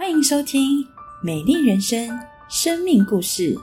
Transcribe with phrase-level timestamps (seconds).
[0.00, 0.82] 欢迎收听
[1.22, 2.08] 《美丽人生》
[2.48, 3.54] 生命故事。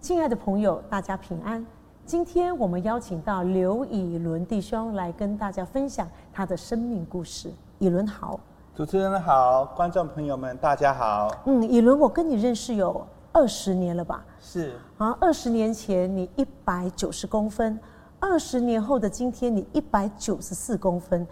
[0.00, 1.64] 亲爱的朋友，大家平安。
[2.06, 7.52] 今天我们邀请到刘以伦弟兄来跟大家分享他的生命故事。
[7.78, 8.40] 以伦好，
[8.74, 11.28] 主持人好，观众朋友们大家好。
[11.44, 14.24] 嗯，以伦，我跟你认识有二十年了吧？
[14.40, 17.78] 是啊，二十年前你一百九十公分。
[18.24, 21.26] 二十年后的今天，你一百九十四公分，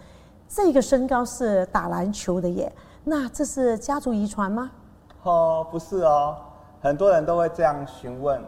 [0.47, 2.71] 这个身高是打篮球的耶。
[3.03, 4.69] 那这是家族遗传吗？
[5.23, 6.37] 哦，不是哦，
[6.81, 8.39] 很多人都会这样询问。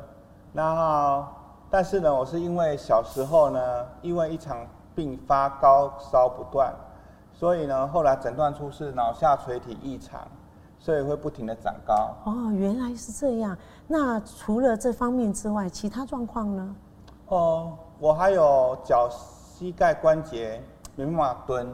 [0.54, 1.26] 然后，
[1.72, 4.60] 但是呢，我是因为小时候呢，因为一场
[4.94, 6.72] 病发高烧不断，
[7.34, 10.22] 所以呢，后来诊断出是脑下垂体异常，
[10.78, 12.16] 所以会不停的长高。
[12.26, 13.58] 哦，原来是这样。
[13.88, 16.76] 那除了这方面之外，其他状况呢？
[17.30, 17.74] 哦。
[17.98, 20.62] 我还有脚膝盖关节
[20.96, 21.68] 没办法蹲，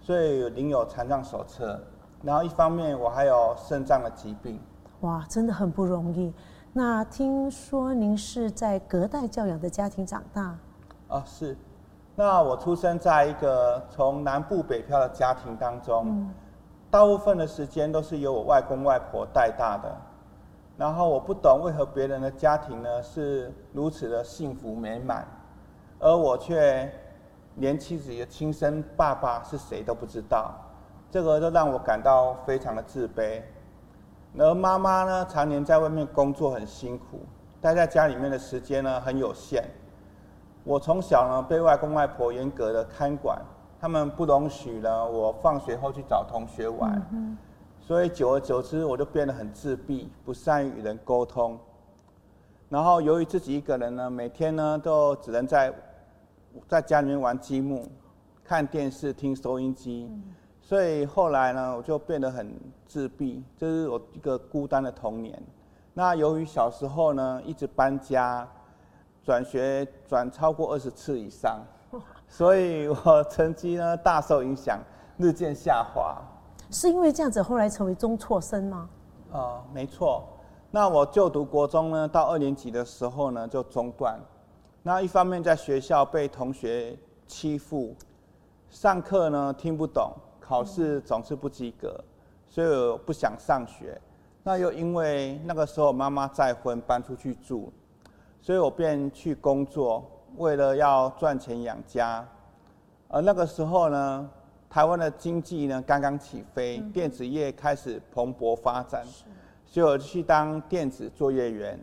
[0.00, 1.80] 所以领有残障手册。
[2.22, 4.60] 然后一方面我还有肾脏的疾病。
[5.00, 6.32] 哇，真的很不容易。
[6.72, 10.56] 那听说您是在隔代教养的家庭长大？
[11.08, 11.56] 啊，是。
[12.14, 16.30] 那我出生在一个从南部北漂的家庭当中，
[16.90, 19.94] 大部分的时间都是由我外公外婆带大的。
[20.76, 25.26] 然后我不懂为何别人的家庭呢是如此的幸福美满。
[25.98, 26.90] 而我却
[27.56, 30.54] 连妻子的亲生爸爸是谁都不知道，
[31.10, 33.40] 这个都让我感到非常的自卑。
[34.38, 37.20] 而妈妈呢，常年在外面工作很辛苦，
[37.60, 39.64] 待在家里面的时间呢很有限。
[40.64, 43.40] 我从小呢被外公外婆严格的看管，
[43.80, 47.00] 他们不容许呢我放学后去找同学玩，
[47.80, 51.58] 所以久而久之我就变得很自闭，不善于与人沟通。
[52.68, 55.72] 然后由于自己一个人呢，每天呢都只能在
[56.66, 57.88] 在家里面玩积木、
[58.42, 60.10] 看电视、听收音机，
[60.60, 65.40] 所以后来呢，我就变得很自闭，这是我一个孤单的童年。
[65.94, 68.46] 那由于小时候呢一直搬家、
[69.22, 71.60] 转学转超过二十次以上，
[72.26, 74.80] 所以我成绩呢大受影响，
[75.18, 76.20] 日渐下滑。
[76.70, 78.88] 是因为这样子后来成为中辍生吗？
[79.32, 80.26] 啊，没错。
[80.76, 84.20] 那我就读国中呢，到二年级的时候呢就中断。
[84.82, 86.94] 那一方面在学校被同学
[87.26, 87.96] 欺负，
[88.68, 91.98] 上课呢听不懂，考试总是不及格，
[92.46, 93.98] 所以我不想上学。
[94.42, 97.72] 那又因为那个时候妈妈再婚搬出去住，
[98.42, 100.04] 所以我便去工作，
[100.36, 102.22] 为了要赚钱养家。
[103.08, 104.28] 而那个时候呢，
[104.68, 109.06] 台湾的经济呢刚刚起飞，电子业开始蓬勃发展。
[109.68, 111.78] 所以我去当电子作业员，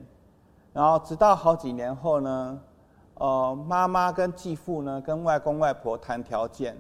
[0.72, 2.60] 然后直到好几年后呢，
[3.16, 6.76] 呃，妈妈跟继父呢跟外公外婆谈条件，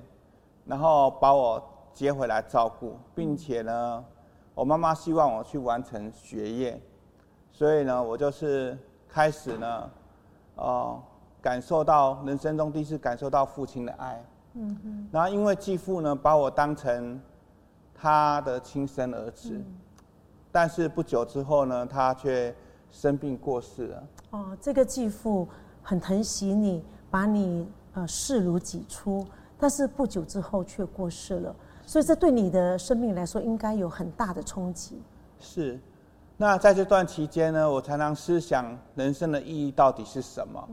[0.65, 1.61] 然后把我
[1.93, 4.03] 接回来照顾，并且呢，
[4.55, 6.81] 我妈妈希望我去完成学业，
[7.51, 8.75] 所以呢，我就是
[9.07, 9.89] 开始呢，
[10.55, 10.99] 呃，
[11.41, 14.25] 感受到人生中第一次感受到父亲的爱。
[14.53, 15.09] 嗯哼。
[15.11, 17.21] 然后因为继父呢把我当成
[17.93, 19.61] 他的亲生儿子。
[20.53, 22.55] 但是不久之后呢，他却
[22.91, 24.03] 生病过世了。
[24.29, 25.47] 哦，这个继父
[25.81, 29.25] 很疼惜你，把你呃视如己出，
[29.57, 31.55] 但是不久之后却过世了，
[31.87, 35.01] 所以这对你的生命来说应该有很大的冲击。
[35.39, 35.79] 是，
[36.37, 40.69] 那在这段期间呢，我常常思想人生的意义到底是什么。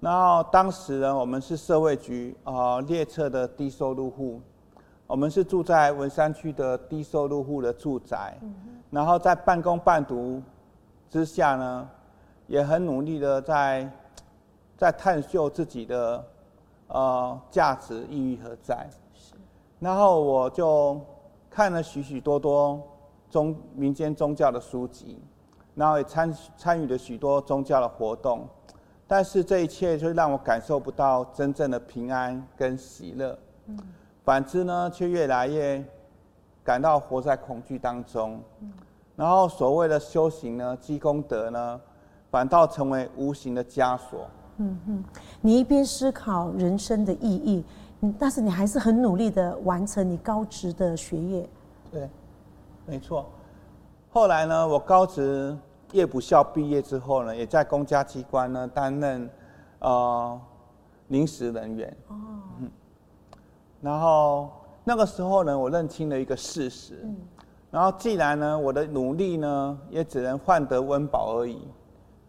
[0.00, 4.40] 然后当时呢，我们是社会局啊列册的低收入户，
[5.06, 8.36] 我们是住在文山区的低收入户的住宅。
[8.94, 10.40] 然后在半工半读
[11.10, 11.88] 之下呢，
[12.46, 13.90] 也很努力的在
[14.76, 16.24] 在探究自己的
[16.86, 18.88] 呃价值意义何在。
[19.12, 19.34] 是。
[19.80, 21.00] 然后我就
[21.50, 22.80] 看了许许多多
[23.28, 25.20] 宗民间宗教的书籍，
[25.74, 28.48] 然后也参参与了许多宗教的活动，
[29.08, 33.36] 但是这一切却让我感受不到真正的平安跟喜乐。
[33.66, 33.76] 嗯。
[34.22, 35.84] 反之呢，却越来越
[36.64, 38.40] 感到活在恐惧当中。
[38.60, 38.72] 嗯。
[39.14, 41.80] 然后所谓的修行呢，积功德呢，
[42.32, 44.26] 反倒成为无形的枷锁。
[44.56, 45.04] 嗯哼，
[45.40, 47.64] 你一边思考人生的意义，
[48.18, 51.48] 但是你还是很努力的完成你高职的学业。
[51.92, 52.08] 对，
[52.86, 53.26] 没错。
[54.10, 55.56] 后来呢，我高职
[55.92, 59.30] 夜补校毕业之后呢，也在公家机关呢担任
[59.80, 60.40] 呃
[61.08, 61.96] 临时人员。
[62.08, 62.14] 哦。
[62.60, 62.70] 嗯。
[63.80, 64.50] 然后
[64.84, 67.00] 那个时候呢，我认清了一个事实。
[67.02, 67.16] 嗯。
[67.70, 71.58] 然后，既然呢，我的努力呢，也只能换得温饱而已，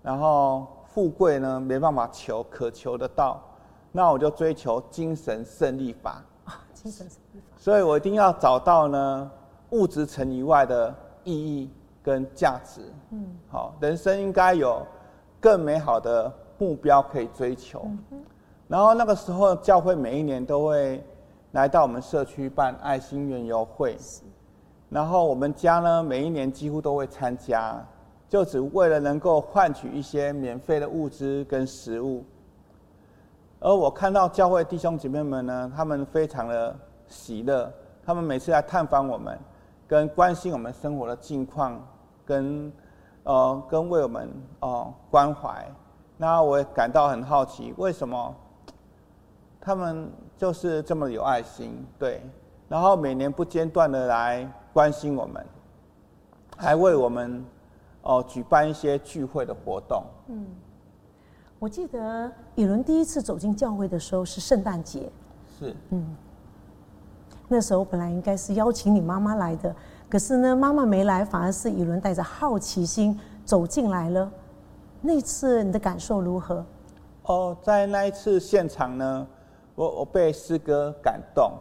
[0.02, 3.40] 然后富贵呢，没办法求，可求得到，
[3.92, 6.24] 那我就追求精神胜利法。
[6.46, 7.46] 啊，精神胜利法。
[7.58, 9.32] 所以我一定要找到呢
[9.70, 10.92] 物质层以外的
[11.24, 11.70] 意义
[12.02, 12.82] 跟价值。
[13.12, 14.82] 嗯，好，人生应该有
[15.40, 17.88] 更美好的目标可以追求。
[18.68, 21.06] 然后那个时候，教会每一年都会
[21.56, 23.98] 来到我们社区办爱心园游会，
[24.90, 27.82] 然后我们家呢每一年几乎都会参加，
[28.28, 32.26] 就只为了能够换取一些免费的物资跟食物。
[33.62, 36.76] 而我看到教会弟兄姐妹们呢，他们非常的
[37.08, 37.72] 喜乐，
[38.06, 39.40] 他们每次来探访我们，
[39.88, 41.82] 跟关心我们生活的近况，
[42.26, 42.70] 跟
[43.24, 44.30] 呃跟为我们
[44.60, 45.66] 哦关怀，
[46.18, 48.36] 那我也感到很好奇，为什么？
[49.66, 50.08] 他们
[50.38, 52.22] 就是这么有爱心，对，
[52.70, 55.44] 然后每年不间断的来关心我们，
[56.56, 57.44] 还为我们
[58.04, 60.04] 哦举办一些聚会的活动。
[60.28, 60.46] 嗯，
[61.58, 65.12] 我记得以伦第一次走进教会的时候是圣诞节，
[65.58, 66.16] 是，嗯，
[67.48, 69.76] 那时候本来应该是邀请你妈妈来的，
[70.08, 74.32] 可是呢妈妈没来，反而是以伦带着好奇心走进来了。
[75.02, 76.64] 那次你的感受如何？
[77.24, 79.28] 哦，在那一次现场呢。
[79.76, 81.52] 我我被诗歌感动，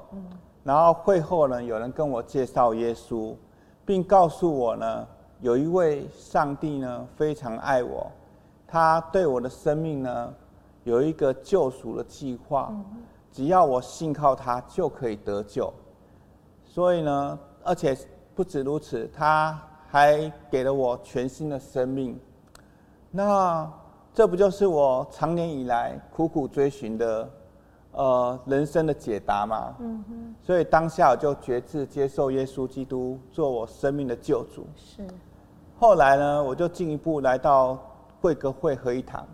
[0.63, 3.35] 然后会后呢，有人跟我介绍耶稣，
[3.85, 5.07] 并告诉我呢，
[5.41, 8.11] 有一位上帝呢非常爱我，
[8.69, 10.33] 他对我的生命呢
[10.85, 12.73] 有一个救赎的计划，
[13.33, 15.73] 只要我信靠他就可以得救。
[16.65, 17.97] 所以呢，而且
[18.37, 22.17] 不止如此，他还给了我全新的生命。
[23.11, 23.69] 那
[24.13, 27.29] 这不就是我长年以来苦苦追寻的？
[27.97, 34.67] 呃，人生的解答嘛，嗯哼，所以当下我就决志接受耶稣基督做我生命的救主。
[34.75, 35.07] 是，
[35.79, 37.79] 后来呢，我就进一步来到
[38.21, 39.25] 贵格会合一堂，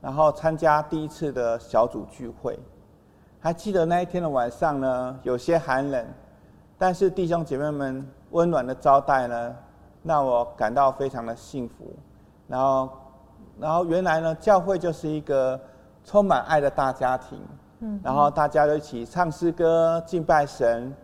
[0.00, 2.58] 然后参加第一次的小组聚会。
[3.38, 6.04] 还记得那一天的晚上呢，有些寒冷，
[6.76, 9.54] 但是弟兄姐妹们温暖的招待呢，
[10.02, 11.94] 让我感到非常的幸福。
[12.48, 12.88] 然后，
[13.60, 15.60] 然后原来呢，教会就是一个
[16.04, 17.38] 充满爱的大家庭。
[18.02, 20.94] 然后大家都一起唱诗歌、敬拜神，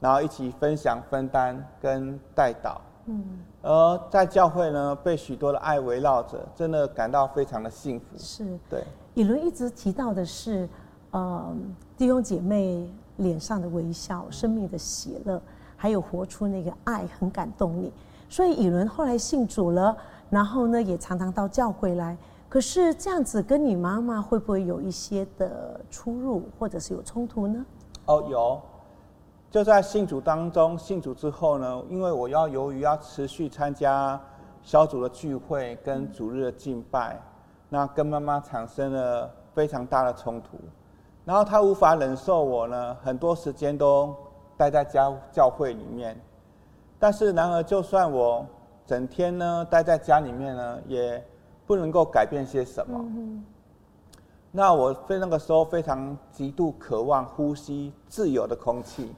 [0.00, 2.80] 然后一起分享、分担跟带导。
[3.06, 8.06] 嗯，而在教会呢，被许多的爱围绕着，真的感到非常的幸福。
[8.16, 8.82] 是，对。
[9.14, 10.68] 以伦一直提到的是，
[11.10, 11.54] 呃，
[11.96, 15.42] 弟兄姐妹脸上的微笑、生命的喜乐，
[15.76, 17.92] 还有活出那个爱，很感动你。
[18.28, 19.94] 所以以伦后来信主了，
[20.30, 22.16] 然后呢，也常常到教会来。
[22.52, 27.64] 可是这样子跟你妈妈会不会有一些的出入，或者是有冲突呢？
[28.04, 28.60] 哦，有，
[29.50, 34.20] 就在信主当中，信主之后呢，因为我要由于要持续参加
[34.62, 37.18] 小组的聚会跟主日的敬拜，
[37.70, 40.58] 那跟妈妈产生了非常大的冲突，
[41.24, 44.14] 然后她无法忍受我呢，很多时间都
[44.58, 46.20] 待在家教会里面，
[46.98, 48.44] 但是然而就算我
[48.84, 51.26] 整天呢待在家里面呢，也。
[51.72, 53.02] 不能够改变些什么？
[54.50, 59.10] 那我非那个时候非常极度渴望呼吸自由的空气，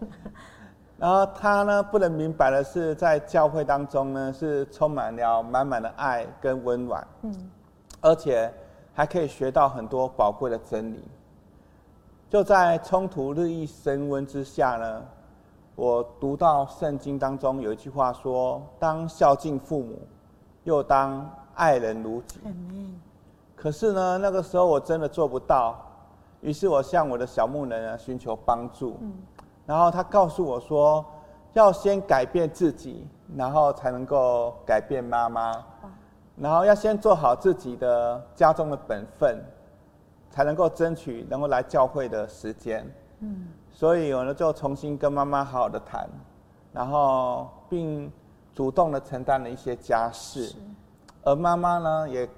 [0.96, 7.50] 然后他呢不能明白的是，在教会当中呢是充满了满满的爱跟温暖，嗯，
[8.00, 8.48] 而且
[8.92, 11.02] 还可以学到很多宝贵的真理。
[12.30, 15.02] 就在冲突日益升温之下呢，
[15.74, 19.98] 我读到圣经当中有一句话说：“当孝敬父母，
[20.62, 22.40] 又当。”爱人如己。
[23.56, 25.76] 可是呢，那个时候我真的做不到。
[26.40, 28.98] 于是我向我的小牧人啊寻求帮助。
[29.64, 31.02] 然后他告诉我说，
[31.54, 35.64] 要先改变自己，然后才能够改变妈妈。
[36.36, 39.42] 然后要先做好自己的家中的本分，
[40.30, 42.84] 才能够争取能够来教会的时间。
[43.20, 43.48] 嗯。
[43.70, 46.06] 所以我呢就重新跟妈妈好好的谈，
[46.72, 48.12] 然后并
[48.54, 50.54] 主动的承担了一些家事。
[51.24, 52.28] 而妈妈呢，也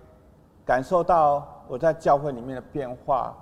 [0.65, 3.37] 感受到我在教会里面的变化，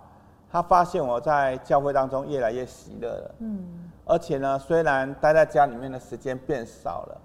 [0.51, 3.35] 她发现我在教会当中越来越喜乐了。
[3.41, 3.91] 嗯。
[4.07, 7.21] 而且呢，虽然待在家里面的时间变少了，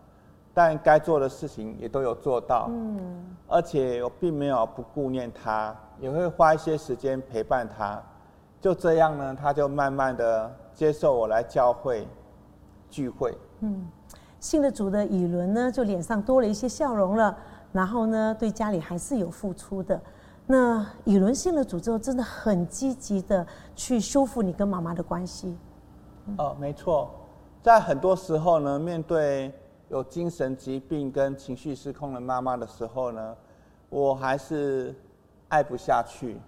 [0.54, 2.68] 但该做的事情也都有做到。
[2.70, 3.36] 嗯。
[3.48, 8.02] 而且我并没有不顾念她，也会花一些时间陪伴她。
[8.60, 12.08] 就这样呢，她就慢慢的接受我来教会
[12.90, 13.38] 聚会。
[13.62, 13.88] 嗯。
[14.40, 17.38] 信了主的以伦呢，就脸上多了一些笑容了。
[17.72, 20.00] 然后呢，对家里还是有付出的。
[20.48, 23.46] 那以伦性的诅咒，真的很积极的
[23.76, 25.56] 去修复你跟妈妈的关系。
[26.38, 27.12] 哦，没错，
[27.62, 29.54] 在很多时候呢，面对
[29.90, 33.36] 有精神疾病跟情绪失控的妈妈的时候呢，
[33.90, 34.96] 我还是
[35.50, 36.40] 爱不下去。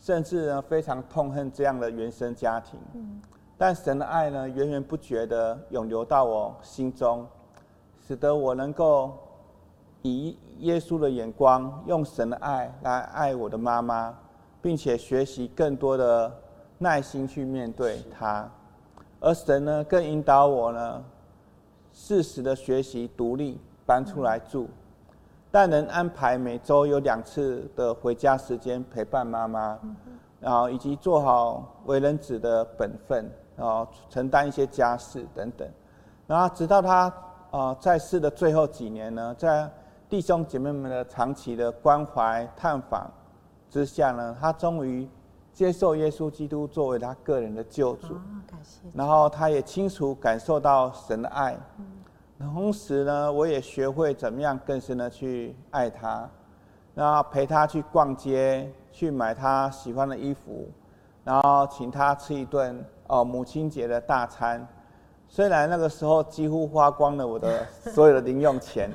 [0.00, 2.78] 甚至呢非常痛恨这样的原生家庭。
[3.56, 7.26] 但神的爱呢，源源不绝的涌流到我心中，
[8.06, 9.18] 使得我能够
[10.08, 14.14] 以耶稣的眼光，用神的爱来爱我的妈妈，
[14.62, 16.32] 并且学习更多的
[16.78, 18.48] 耐心去面对她。
[19.20, 21.04] 而神呢，更引导我呢，
[21.92, 24.68] 适时的学习独立搬出来住，
[25.50, 29.78] 但能安排每周有两次的回家时间陪伴妈妈，
[30.40, 33.30] 然后以及做好为人子的本分。
[33.58, 35.68] 啊，承担一些家事等等，
[36.28, 37.12] 然后直到他
[37.50, 39.68] 啊在世的最后几年呢，在
[40.08, 43.10] 弟兄姐妹们的长期的关怀探访
[43.68, 45.06] 之下呢，他终于
[45.52, 48.14] 接受耶稣基督作为他个人的救主。
[48.46, 48.80] 感谢。
[48.94, 51.54] 然后他也清楚感受到神的爱，
[52.38, 56.26] 同时呢，我也学会怎么样更深的去爱他，
[56.94, 60.68] 然后陪他去逛街，去买他喜欢的衣服，
[61.22, 62.84] 然后请他吃一顿。
[63.08, 64.68] 哦，母亲节的大餐，
[65.28, 68.90] 虽然那个时候几乎花光了我的所有的零用钱，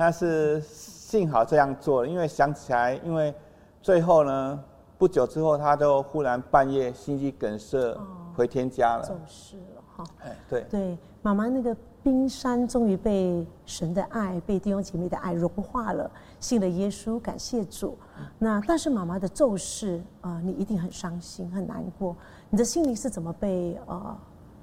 [0.00, 3.34] 但是幸好这样做了，因为想起来，因为
[3.82, 4.64] 最后呢，
[4.96, 7.98] 不久之后他就忽然半夜心肌梗塞
[8.36, 10.04] 回天家了，走失了哈。
[10.22, 17.98] 哎，对对，妈妈那个冰山终于被神的爱、被弟兄姐妹的爱融化了，信了耶稣，感谢主。
[18.38, 22.14] 那但是妈妈的骤逝啊，你一定很伤心、很难过。
[22.50, 24.16] 你的心灵是怎么被呃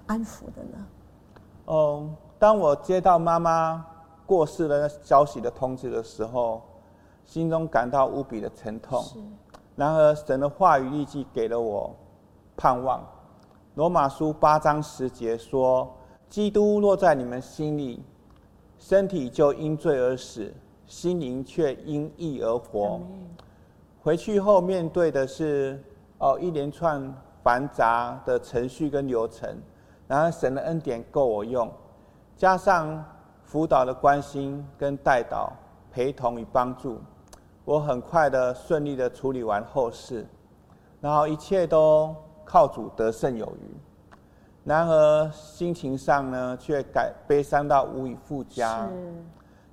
[0.06, 0.86] 安抚的呢？
[1.65, 3.86] 哦，当我接到妈妈
[4.25, 6.62] 过世的消息的通知的时候，
[7.24, 9.01] 心中感到无比的沉痛。
[9.03, 9.20] 是。
[9.75, 11.96] 然而，神的话语立即给了我
[12.55, 13.05] 盼望。
[13.75, 15.94] 罗马书八章十节说
[16.29, 18.03] ：“基督落在你们心里，
[18.79, 20.53] 身体就因罪而死，
[20.88, 23.00] 心灵却因义而活。”
[24.01, 25.84] 回去后面对的是
[26.17, 27.13] 哦一连串。
[27.46, 29.48] 繁杂的程序跟流程，
[30.08, 31.72] 然后神的恩典够我用，
[32.36, 33.05] 加上
[33.46, 35.54] 辅导的关心跟带导、
[35.92, 37.00] 陪同与帮助，
[37.64, 40.28] 我很快的顺利的处理完后事，
[41.00, 43.78] 然后一切都靠主得胜有余。
[44.64, 48.90] 然而心情上呢，却感悲伤到无以复加。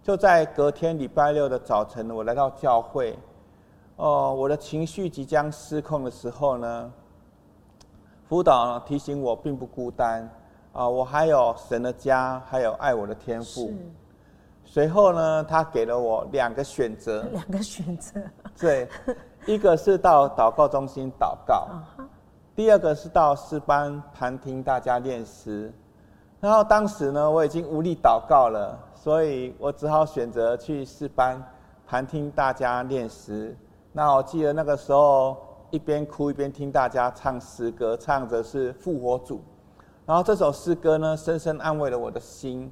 [0.02, 3.19] 就在隔天礼拜六的早晨，我来到教会，
[3.97, 6.93] 哦，我的情绪即将失控的时候呢。
[8.29, 10.26] 辅导提醒我并不孤单，
[10.73, 13.73] 啊，我还有神的家，还有爱我的天赋。
[14.64, 17.23] 随后呢，他给了我两个选择。
[17.33, 18.21] 两个选择。
[18.59, 18.88] 对，
[19.47, 21.69] 一个是到祷告中心祷告，
[22.57, 25.73] 第二个是到诗班旁听大家练诗。
[26.41, 31.43] 然后当时呢，我已经无力祷告了，所以我只好选择去诗班
[31.87, 33.57] 旁听大家练诗。
[33.93, 35.37] 那我记得那个时候。
[35.73, 39.43] 一边哭一边听大家唱诗歌，唱着是复活主，
[40.04, 42.71] 然后这首诗歌呢，深深安慰了我的心。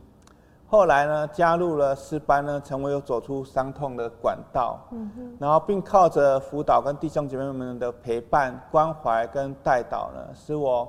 [0.66, 4.78] 后来呢，加入了诗班呢，成为有走出伤痛的管道。
[4.90, 5.36] 嗯哼。
[5.38, 10.88] 然后并靠着辅导跟弟兄姐妹们的陪伴、关怀跟带导呢，使我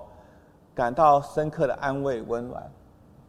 [0.73, 2.71] 感到深刻的安慰、温暖。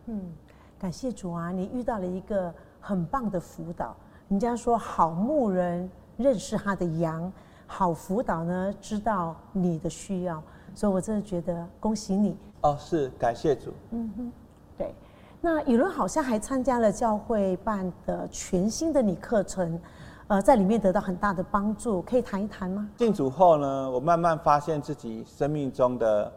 [0.06, 0.32] 嗯，
[0.78, 1.50] 感谢主啊！
[1.50, 3.94] 你遇到了一个很棒的辅导。
[4.28, 7.32] 人家说好牧人认识他的羊。
[7.66, 10.42] 好辅导呢，知道你的需要，
[10.74, 13.72] 所以我真的觉得恭喜你哦，是感谢主。
[13.90, 14.32] 嗯哼，
[14.78, 14.94] 对。
[15.40, 19.80] 那雨伦好像还参加了教会办的全新的你课程，
[20.28, 22.88] 呃，在里面得到很大的帮助，可以谈一谈吗？
[22.96, 26.32] 进主后呢，我慢慢发现自己生命中的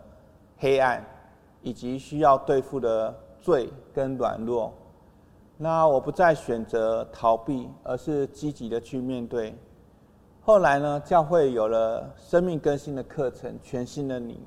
[0.57, 1.05] 黑暗，
[1.61, 4.73] 以及需要对付的罪跟软弱。
[5.57, 9.55] 那我不再选择逃避，而是积极的去面对。
[10.41, 14.39] 后来呢，教会有了生命更新的课程，全新的你，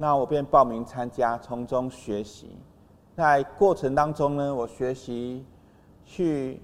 [0.00, 2.56] 那我便报名参加，从中学习。
[3.16, 5.44] 在过程当中呢，我学习
[6.04, 6.62] 去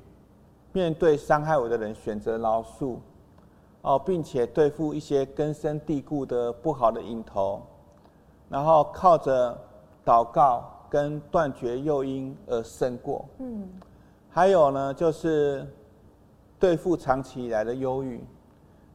[0.73, 2.97] 面对伤害我的人，选择饶恕，
[3.83, 7.61] 哦，并且对付一些根深蒂固的不好的影头，
[8.49, 9.59] 然后靠着
[10.05, 13.25] 祷告跟断绝诱因而胜过。
[13.39, 13.69] 嗯，
[14.31, 15.67] 还有呢，就是
[16.61, 18.23] 对付长期以来的忧郁。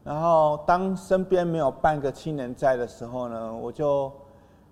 [0.01, 4.11] 然后，当身边没有半个亲人在的时候呢，我就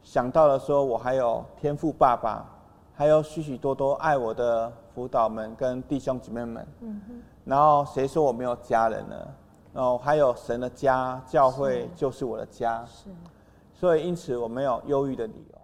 [0.04, 2.46] 想到了说，我还有天赋爸爸，
[2.94, 6.68] 还有许许多多爱我的辅导们跟弟兄姊妹们。
[6.82, 7.16] 嗯哼。
[7.44, 9.16] 然后谁说我没有家人呢？
[9.74, 12.86] 然后还有神的家，教会就是我的家。
[12.86, 13.10] 是。
[13.74, 15.60] 所以因此我没有忧郁的理由。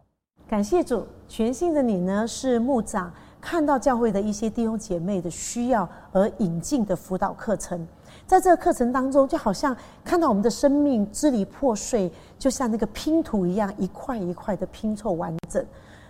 [0.48, 3.12] 感谢主，全新的你呢是牧长。
[3.42, 7.86] 看到教会的一些弟兄姐妹的需要而引进的辅导课程。
[8.26, 15.64] 在这个课程当中，就好像看到我们的生命支离破碎，就像那个拼图一样，一块一块的拼凑完整。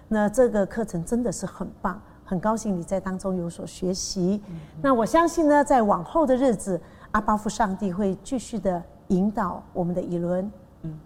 [0.07, 4.41] 那这个课程真的是很棒，很高兴你在当中有所学习。
[4.81, 6.79] 那我相信呢，在往后的日子，
[7.11, 10.49] 阿巴夫上帝会继续的引导我们的以伦。
[10.83, 10.99] 嗯，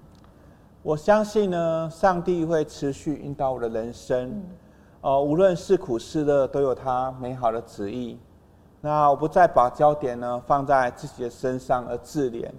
[0.83, 4.43] 我相信呢，上帝会持续引导我的人生。
[5.01, 8.19] 哦，无论是苦是乐，都有他美好的旨意。
[8.87, 12.49] 那我不再把焦点呢放在自己的身上而自怜，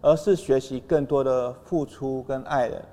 [0.00, 2.84] 而是学习更多的付出跟爱人，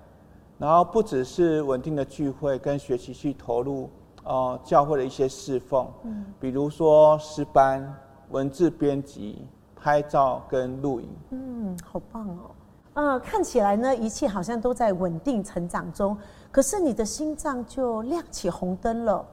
[0.60, 3.90] 然后不只是稳定的聚会跟学习去投入
[4.24, 7.92] 哦教会的一些侍奉，嗯，比如说诗班、
[8.30, 12.52] 文字编辑、拍照跟录影，嗯，好棒哦，
[12.94, 16.16] 呃，看起来呢一切好像都在稳定成长中，
[16.52, 19.26] 可是你的心脏就亮起红灯了，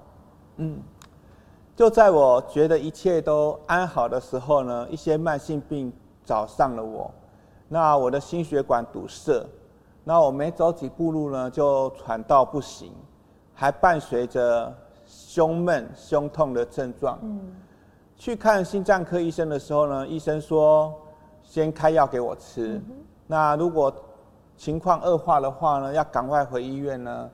[0.57, 0.81] 嗯。
[1.77, 5.93] 就在我觉得一切都安好的时候呢，一些慢性病
[6.25, 7.13] 找上了我。
[7.69, 9.47] 那我的心血管堵塞，
[10.03, 12.91] 那我没走几步路呢，就喘到不行，
[13.53, 17.19] 还伴随着胸闷、胸痛的症状。
[17.23, 17.55] 嗯。
[18.17, 20.95] 去看心脏科医生的时候呢，医生说
[21.43, 22.81] 先开药给我吃。
[23.27, 23.95] 那如果
[24.57, 27.31] 情况恶化的话呢，要赶快回医院呢，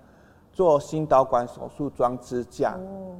[0.53, 2.73] 做心导管手术装支架。
[2.73, 3.15] 哦。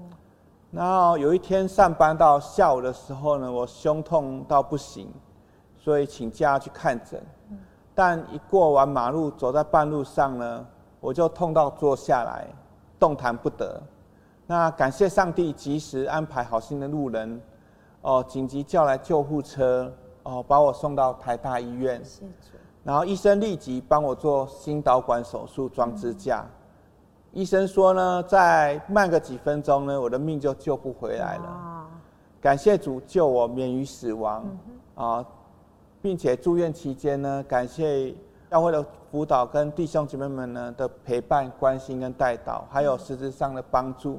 [0.73, 5.07] 然后有一天上班到下午的时候呢，我胸痛到不行，
[5.79, 7.23] 所以请假去看诊。
[7.95, 10.67] 但一过完马路，走在半路上呢，
[10.99, 12.49] 我就痛到坐下来，
[12.99, 13.79] 动弹不得。
[14.47, 17.39] 那感谢上帝及时安排好心的路人，
[18.01, 22.03] 哦，紧急叫来救护车，哦，把我送到台大医院。
[22.83, 26.47] 然后医生立即帮我做心导管手术，装支架。
[27.33, 31.87] 医生说呢，再慢个几分钟呢，我的命就救不回来了。
[32.43, 34.45] 感谢主救我免于死亡
[34.95, 35.25] 啊，
[36.03, 38.15] 并且住院期间呢，感谢
[38.51, 44.19] 教会的辅导跟弟兄姐妹们呢的陪伴、关心跟带导，还有实质上的帮助，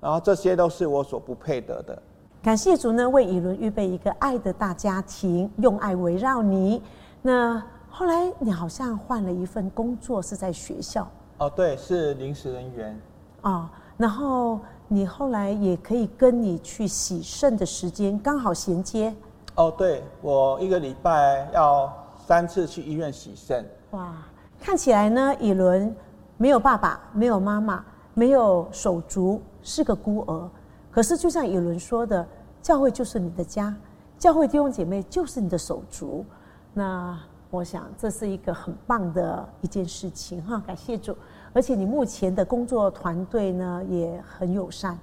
[0.00, 2.02] 然后这些都是我所不配得的。
[2.42, 6.82] 感谢主呢，为以伦预备一个爱的大家庭，用爱围绕你。
[7.20, 11.06] 那后来你好像换了一份工作，是在学校。
[11.38, 13.00] 哦，对，是临时人员。
[13.42, 19.14] 哦，然后你后来也可以跟你去洗肾的时间刚好衔接。
[19.54, 21.92] 哦，对，我一个礼拜要
[22.26, 23.64] 三次去医院洗肾。
[23.92, 24.14] 哇，
[24.60, 25.94] 看起来呢，以伦
[26.36, 30.50] 没有爸爸，没有妈妈，没有手足，是个孤儿。
[30.90, 32.26] 可是就像以伦说的，
[32.60, 33.72] 教会就是你的家，
[34.18, 36.26] 教会弟兄姐妹就是你的手足。
[36.74, 37.16] 那。
[37.50, 41.16] 我想这是一个很棒的一件事情哈，感谢主，
[41.54, 44.98] 而且你目前的工作团队呢也很友善，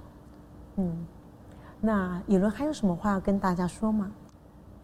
[0.76, 1.04] 嗯，
[1.80, 4.12] 那以伦还有什么话要跟大家说吗？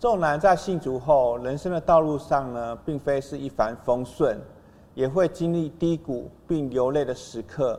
[0.01, 4.37] 纵然在信主后，人生的道路上呢，并非是一帆风顺，
[4.95, 7.79] 也会经历低谷并流泪的时刻，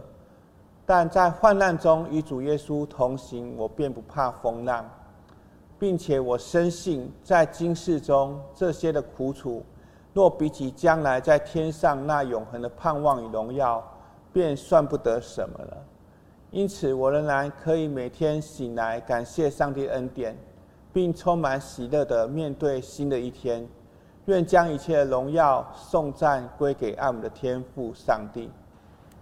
[0.86, 4.90] 但在患难中与主耶稣同行，我便不怕风浪，
[5.78, 9.62] 并且我深信在今世中这些的苦楚。
[10.14, 13.84] 若比起将来在天上那永恒的盼望与荣耀，
[14.32, 15.78] 便算不得什么了。
[16.52, 20.38] 因此，我仍然可以每天醒来感谢上帝恩典，
[20.94, 23.68] 并充满喜乐的面对新的一天。
[24.26, 28.50] 愿将一切荣耀颂赞归给爱我们的天父上帝。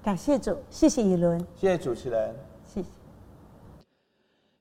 [0.03, 2.89] 感谢主，谢谢以伦，谢谢主持人，谢谢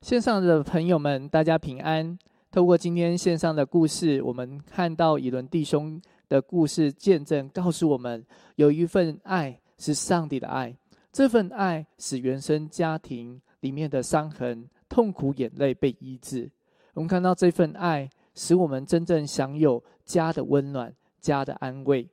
[0.01, 2.17] 线上的朋友们，大家平安。
[2.51, 6.01] 透过今天线上的故事，我们看到以伦弟兄。
[6.31, 10.75] 的故事见证告诉我们，有一份爱是上帝的爱，
[11.13, 16.49] 这份爱使原生家庭里面的伤痕、痛苦、眼泪被医治。
[16.95, 22.09] 我们看到这份爱，使我们真正享有家的温暖、家的安慰。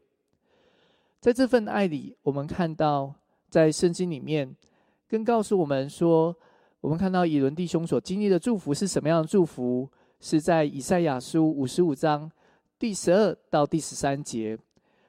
[1.19, 3.13] 在这份爱里，我们看到
[3.49, 4.56] 在圣经里面，
[5.08, 6.36] 更告诉我们说，
[6.82, 9.88] 我们看到以伦弟兄所经历的祝福是什么样的祝福？
[10.19, 12.32] 是在以赛亚书五十五章。
[12.79, 14.55] 第十二到第十三节，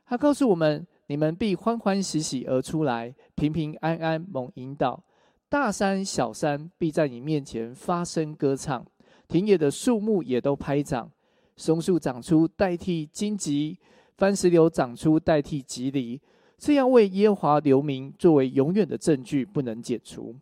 [0.07, 5.04] 他告诉我们：你们必欢欢喜喜而出来，平平安安蒙引导。
[5.50, 8.85] 大山小山必在你面前发声歌唱，
[9.26, 11.11] 田野的树木也都拍掌。
[11.57, 13.78] 松树长出代替荆棘，
[14.16, 16.18] 番石榴长出代替棘藜，
[16.57, 20.35] 这样为耶华留名，作为永远的证据，不能解除。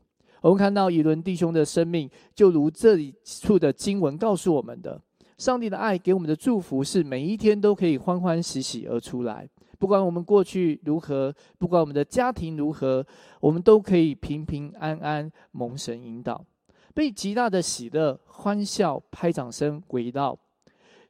[0.42, 5.00] 我们看到以伦弟兄的生命，就如这里处的经文告诉我们的。
[5.38, 9.46] 上帝的爱给我们的祝福是每一天都可以欢欢喜喜而出来，
[9.78, 13.04] 不管我们过去如何，不管我们的家庭如何，
[13.40, 16.42] 我们都可以平平安安蒙神引导，
[16.94, 20.38] 被极大的喜乐、欢笑、拍掌声围绕。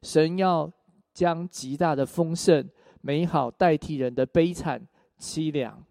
[0.02, 0.70] 神要
[1.14, 2.68] 将极大的丰盛、
[3.00, 4.80] 美好代替人的悲惨、
[5.20, 5.82] 凄凉。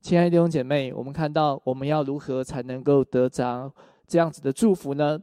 [0.00, 3.70] 亲爱的弟兄姐妹，我们看到我们要如何才能够得着
[4.06, 5.20] 这样子的祝福呢？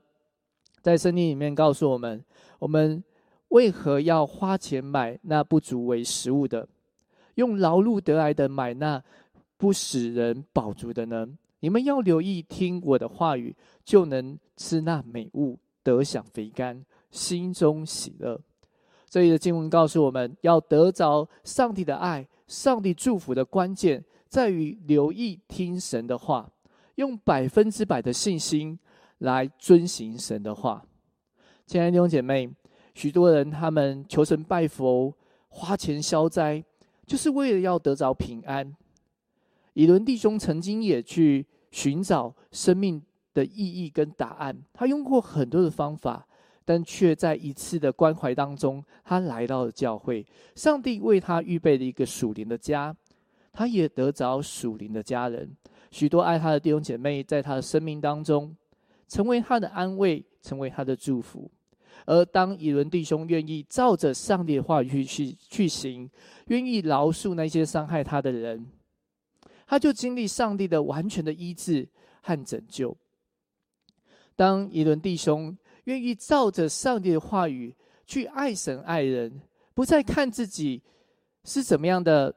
[0.85, 2.23] 在圣经里面告诉我们，
[2.59, 3.03] 我们。
[3.49, 6.67] 为何要花钱买那不足为食物的，
[7.35, 9.01] 用劳碌得来的买那
[9.55, 11.25] 不使人饱足的呢？
[11.61, 18.41] 你们要留意听我的话语，就能吃那美物，得享肥甘，心中喜乐。
[19.07, 26.51] 这里的经文告诉我们要得着上帝的爱、上帝祝福的关键，在于留意听神的话，
[26.95, 28.77] 用百分之百的信心
[29.19, 30.85] 来遵行神的话。
[31.65, 32.49] 亲爱的弟兄姐妹。
[32.93, 35.13] 许多人他们求神拜佛、
[35.49, 36.63] 花钱消灾，
[37.05, 38.73] 就是为了要得着平安。
[39.73, 46.25] 以伦弟兄曾经也去寻找生命的意义跟答案，他用过很多的方法，
[46.63, 50.25] 但却在一次的关怀当中，他来到了教会。
[50.55, 52.95] 上帝为他预备了一个属灵的家，
[53.51, 55.53] 他也得着属灵的家人。
[55.91, 58.55] 许多爱他的弟兄姐妹，在他的生命当中，
[59.07, 61.49] 成为他的安慰，成为他的祝福。
[62.05, 66.09] 而当以伦弟兄愿意照着上帝的话语去去去行，
[66.47, 68.67] 愿意饶恕那些伤害他的人，
[69.65, 71.87] 他就经历上帝的完全的医治
[72.21, 72.95] 和拯救。
[74.35, 77.73] 当以伦弟兄愿意照着上帝的话语
[78.05, 79.41] 去爱神爱人，
[79.73, 80.83] 不再看自己
[81.43, 82.35] 是怎么样的，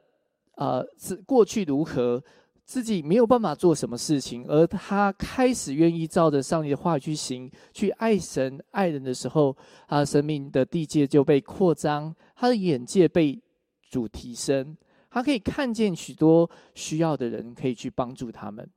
[0.55, 2.23] 呃，是过去如何。
[2.69, 13.41] 自己没有办法做什么事情，而他开始愿意照着上帝的话语去行，去爱神爱人的时候，他的生命的地界就被扩张，他的眼界被
[13.89, 14.77] 主提升，
[15.09, 18.69] 他可以看见许多需要的人，可以去帮助他们。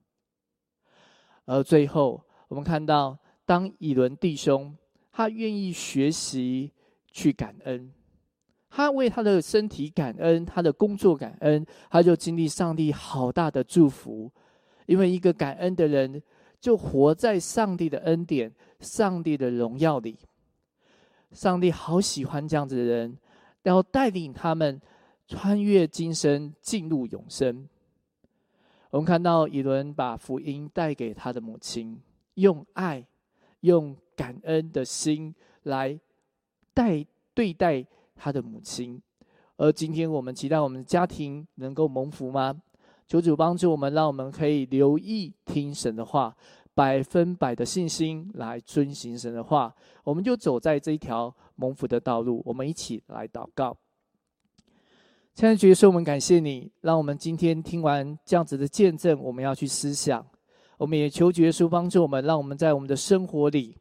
[1.44, 4.74] 而最后，我们看到，当以伦弟兄
[5.12, 6.72] 他愿意学习
[7.10, 7.92] 去感恩。
[8.74, 14.32] 他为他的身体感恩，他的工作感恩，他就经历上帝好大的祝福。
[14.86, 16.22] 因为一个感恩的人，
[16.58, 20.16] 就活在上帝的恩典、上帝的荣耀里。
[21.32, 23.18] 上帝好喜欢这样子的人，
[23.64, 24.80] 要带领他们
[25.28, 27.68] 穿越今生，进入永生。
[28.88, 32.00] 我们看到以伦把福音带给他的母亲，
[32.34, 33.04] 用爱、
[33.60, 36.00] 用感恩的心来
[36.72, 37.04] 待
[37.34, 37.86] 对待。
[38.14, 39.00] 他的母亲，
[39.56, 42.60] 而今天我们期待我们的家庭能够蒙福吗？
[43.08, 46.34] 求主帮助我们，让我们可以留意听神的话，
[46.72, 52.42] 百分百的信心来遵行神的话，我们就走在这一条蒙福的道路。
[52.46, 53.76] 我们一起来祷告。
[55.34, 60.24] 亲爱的耶稣，我们感谢你，让我们今天听完这样子的见证，我们要去思想。
[60.78, 63.76] 我们也求耶稣帮助我们，让我们在我们的生活里，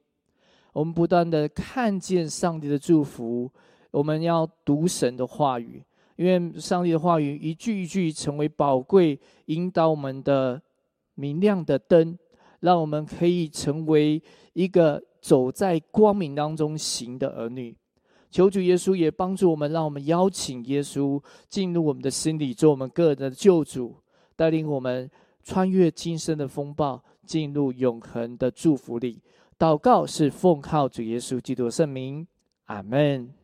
[0.74, 3.50] 我们不断的看见上帝的祝福。
[3.92, 5.84] 我们要读神的话语，
[6.16, 10.62] 因为上帝的话语一句一句成为宝贵引导我们的
[11.16, 12.18] 明亮的灯，
[12.62, 14.22] 让我们可以成为
[14.54, 17.76] 一个走在光明当中行的儿女。
[18.30, 23.98] 求主耶稣也帮助我们，让我们邀请耶稣进入我们的心里，做我们个人的救主，
[24.38, 25.12] 带领我们
[25.44, 29.22] 穿越今生的风暴，进入永恒的祝福里。
[29.60, 32.26] 祷告是奉靠主耶稣基督的圣名，
[32.68, 33.41] 阿门。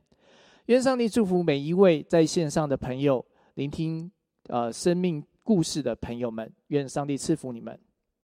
[0.68, 3.26] 愿上帝祝福每一位在线上的朋友，
[3.56, 4.12] 聆听
[4.50, 6.52] 呃生命故事的朋友们。
[6.68, 7.80] 愿上帝赐福你们。